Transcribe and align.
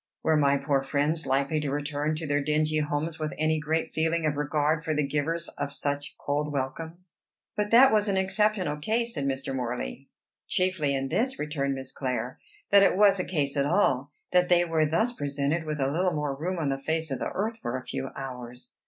Were 0.23 0.35
my 0.35 0.57
poor 0.57 0.81
friends 0.81 1.27
likely 1.27 1.59
to 1.59 1.69
return 1.69 2.15
to 2.15 2.25
their 2.25 2.43
dingy 2.43 2.79
homes 2.79 3.19
with 3.19 3.35
any 3.37 3.59
great 3.59 3.91
feeling 3.91 4.25
of 4.25 4.35
regard 4.35 4.83
for 4.83 4.95
the 4.95 5.05
givers 5.05 5.47
of 5.59 5.71
such 5.71 6.17
cold 6.17 6.51
welcome?" 6.51 7.05
"But 7.55 7.69
that 7.69 7.93
was 7.93 8.07
an 8.07 8.17
exceptional 8.17 8.77
case," 8.77 9.13
said 9.13 9.25
Mr. 9.25 9.55
Morley. 9.55 10.09
"Chiefly 10.47 10.95
in 10.95 11.09
this," 11.09 11.37
returned 11.37 11.75
Miss 11.75 11.91
Clare, 11.91 12.39
"that 12.71 12.81
it 12.81 12.97
was 12.97 13.19
a 13.19 13.23
case 13.23 13.55
at 13.55 13.67
all 13.67 14.09
that 14.31 14.49
they 14.49 14.65
were 14.65 14.87
thus 14.87 15.11
presented 15.13 15.65
with 15.65 15.79
a 15.79 15.91
little 15.91 16.15
more 16.15 16.33
room 16.35 16.57
on 16.57 16.69
the 16.69 16.79
face 16.81 17.11
of 17.11 17.19
the 17.19 17.29
earth 17.35 17.59
for 17.59 17.77
a 17.77 17.83
few 17.83 18.09
hours." 18.15 18.73